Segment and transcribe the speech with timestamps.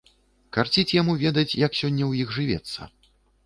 [0.57, 2.93] Карціць яму ведаць, як сёння ў іх жывецца.